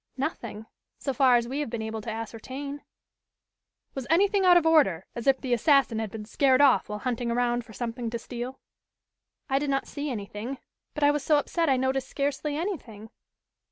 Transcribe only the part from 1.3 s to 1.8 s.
as we have